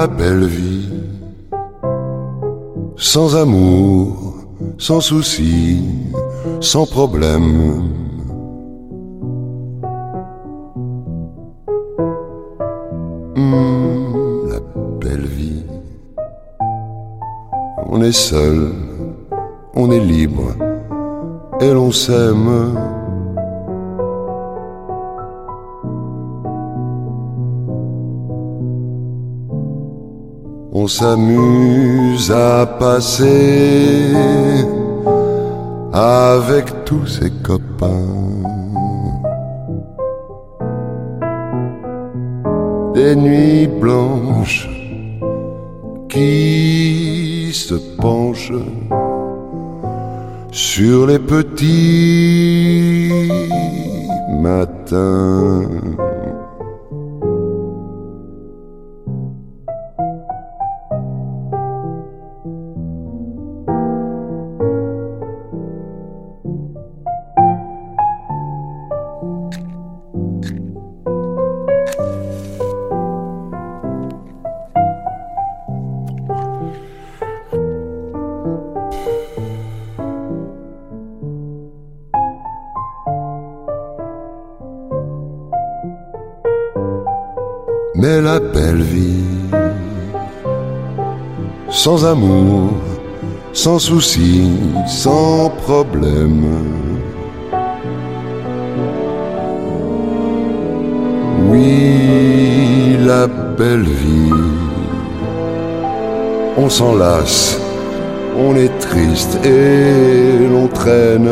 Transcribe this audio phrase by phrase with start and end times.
[0.00, 0.88] La belle vie,
[2.96, 4.34] sans amour,
[4.78, 5.82] sans souci,
[6.58, 7.82] sans problème.
[13.36, 14.60] Hmm, la
[15.02, 15.66] belle vie,
[17.86, 18.72] on est seul,
[19.74, 20.54] on est libre
[21.60, 22.99] et l'on s'aime.
[30.90, 34.12] S'amuse à passer
[35.92, 38.16] avec tous ses copains.
[42.94, 44.68] Des nuits blanches
[46.08, 48.64] qui se penchent
[50.50, 53.12] sur les petits
[54.42, 55.62] matins.
[88.02, 89.26] Mais la belle vie,
[91.68, 92.70] sans amour,
[93.52, 94.52] sans souci,
[94.86, 96.46] sans problème.
[101.50, 103.26] Oui, la
[103.58, 104.32] belle vie,
[106.56, 107.60] on s'en lasse,
[108.34, 111.28] on est triste et l'on traîne.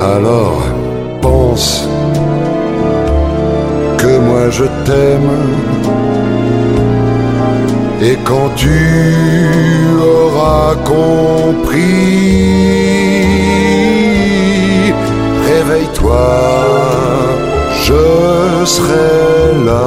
[0.00, 0.62] Alors,
[8.02, 8.80] Et quand tu
[10.00, 11.80] auras compris,
[15.46, 16.28] réveille-toi,
[17.84, 19.86] je serai là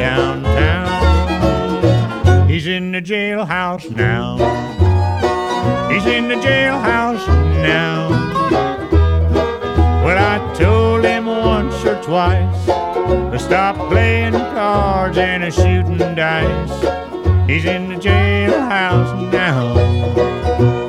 [0.00, 0.88] Downtown.
[2.48, 4.38] He's in the jailhouse now.
[5.90, 7.26] He's in the jailhouse
[7.62, 8.08] now.
[10.02, 16.80] Well, I told him once or twice to stop playing cards and a shooting dice.
[17.46, 20.79] He's in the jailhouse now.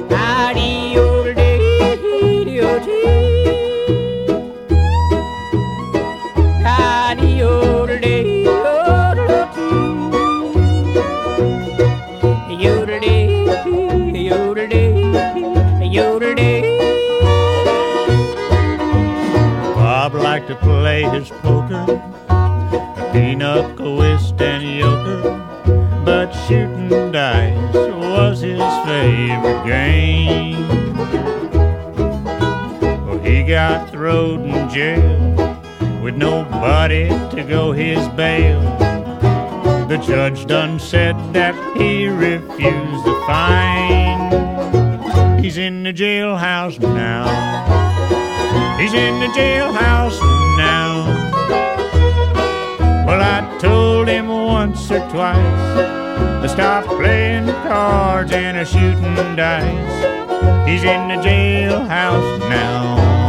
[21.02, 21.86] Play his poker,
[22.30, 25.22] a pinochle, whist, and euchre,
[26.06, 30.68] but shooting dice was his favorite game.
[33.08, 38.62] Well, he got thrown in jail with nobody to go his bail.
[39.88, 44.32] The judge done said that he refused the fine.
[45.44, 47.28] He's in the jailhouse now.
[48.78, 50.41] He's in the jailhouse.
[53.12, 55.76] Well, I told him once or twice
[56.42, 60.66] to stop playing cards and a shooting dice.
[60.66, 63.21] He's in the jailhouse now.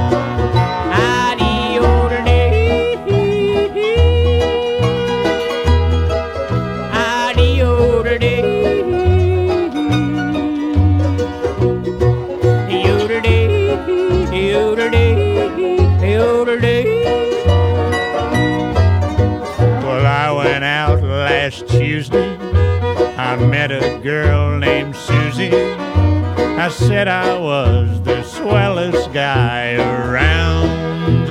[23.32, 25.54] I met a girl named Susie.
[25.54, 31.30] I said I was the swellest guy around.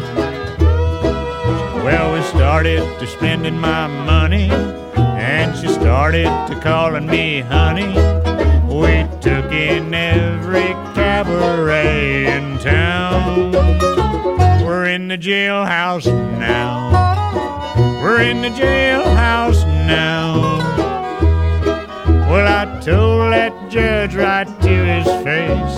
[1.83, 7.93] Well, we started to spending my money, and she started to calling me honey.
[8.65, 13.51] We took in every cabaret in town.
[14.65, 16.07] We're in the jailhouse
[16.39, 18.01] now.
[18.01, 20.80] We're in the jailhouse now.
[22.31, 25.77] Well, I told that judge right to his face,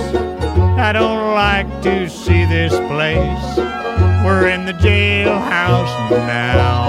[0.78, 3.58] I don't like to see this place.
[4.24, 6.84] We're in the jailhouse now.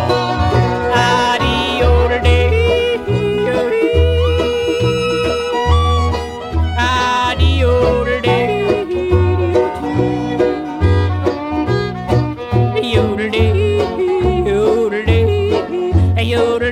[16.37, 16.64] Ooh,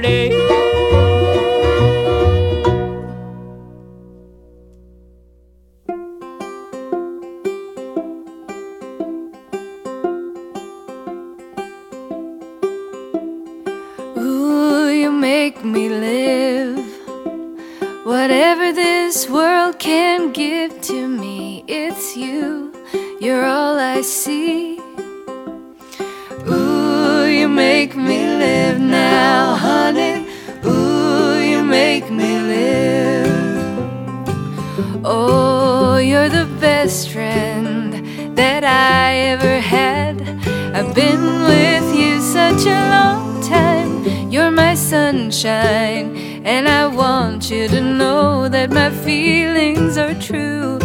[50.20, 50.81] true.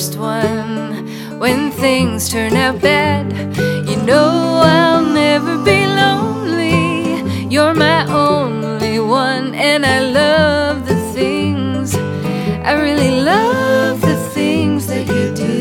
[0.00, 1.06] first one.
[1.38, 3.26] When things turn out bad,
[3.86, 7.20] you know I'll never be lonely.
[7.52, 11.94] You're my only one, and I love the things.
[12.64, 15.58] I really love the things that you do.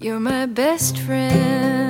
[0.00, 1.85] You're my best friend.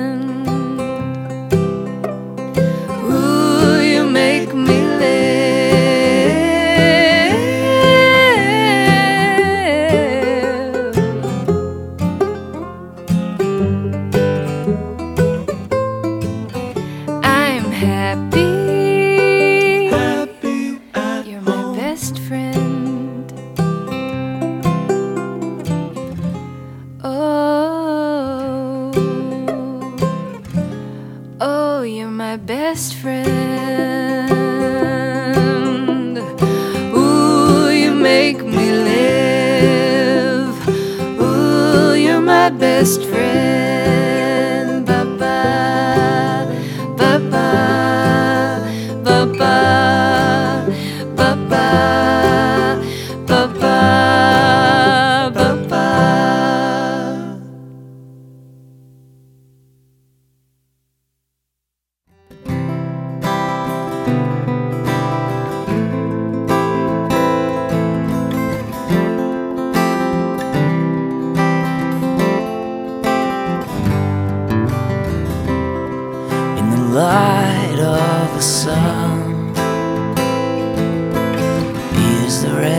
[42.87, 43.36] best friend.
[82.47, 82.76] surrender.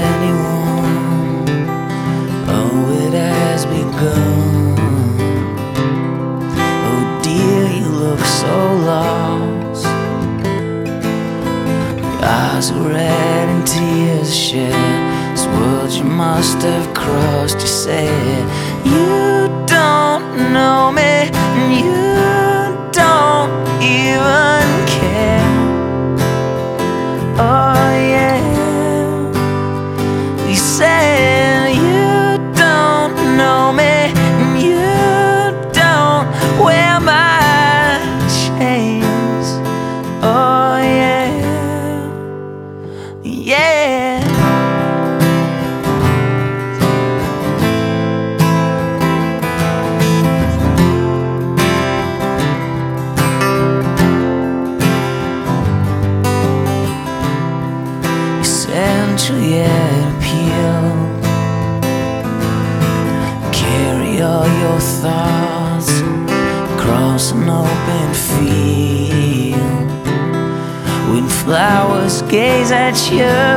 [73.10, 73.47] you.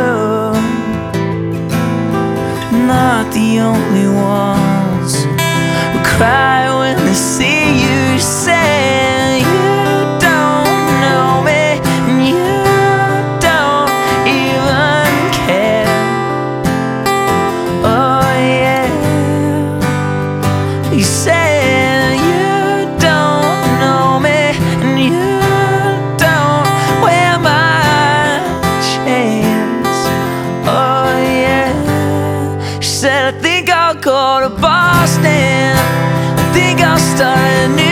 [33.02, 35.26] said, I think I'll go to Boston.
[35.26, 37.91] I think I'll start a new.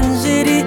[0.00, 0.57] transit.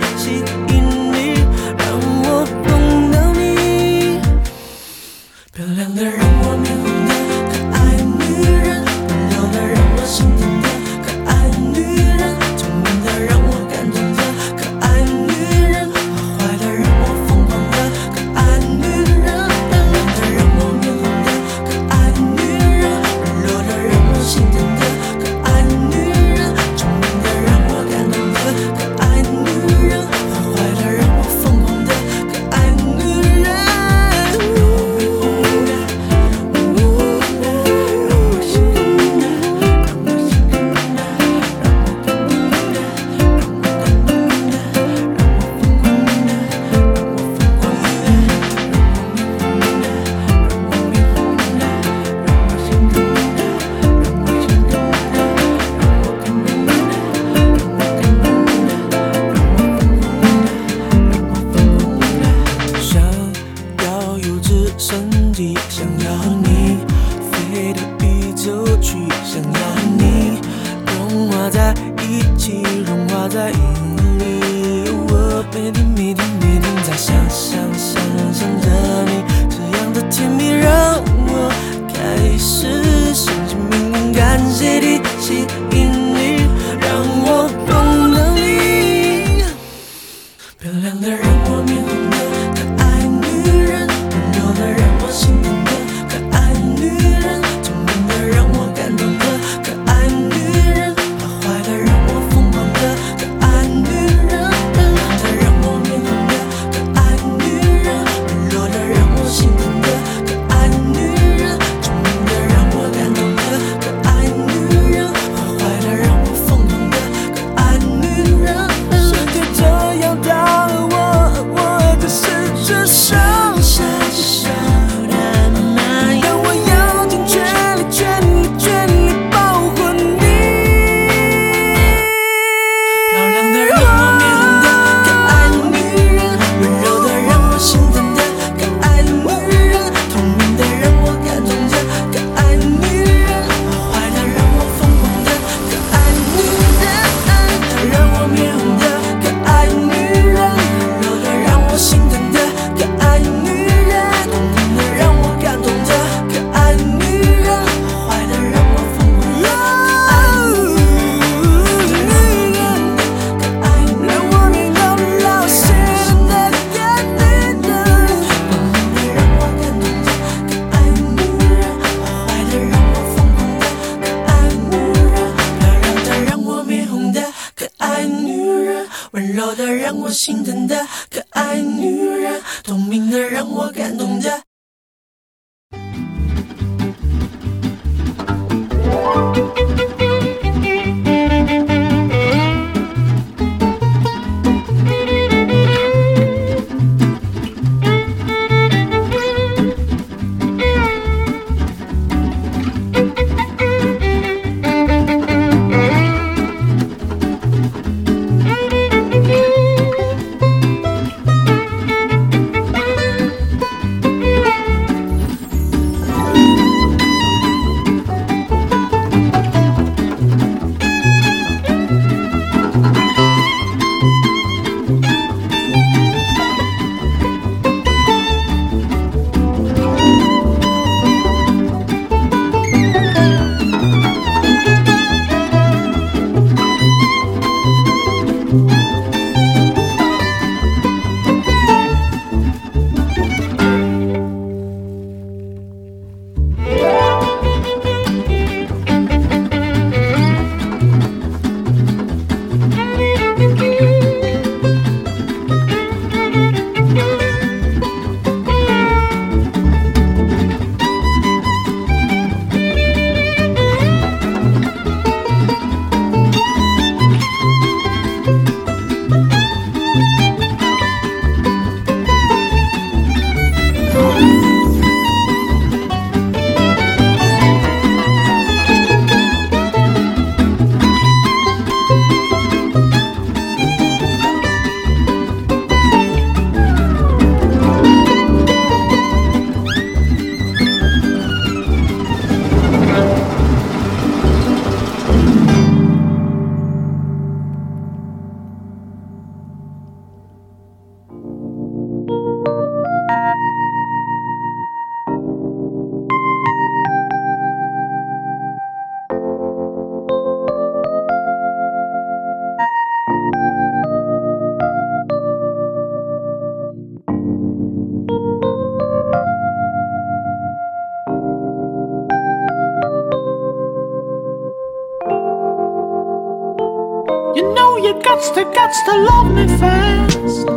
[327.94, 330.48] you got to, got to love me fast.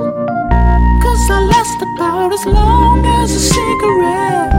[1.02, 4.52] Cause I last about as long as a cigarette.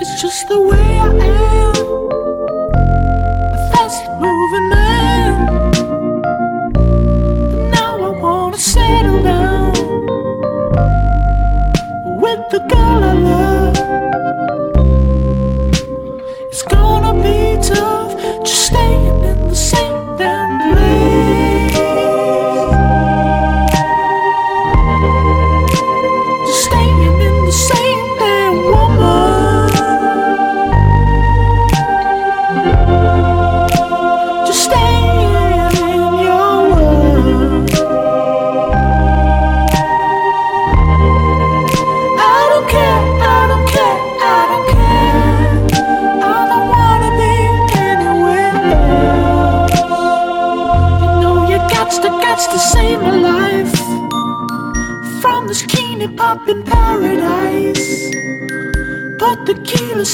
[0.00, 1.65] It's just the way I am.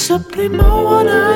[0.03, 1.32] Supplément one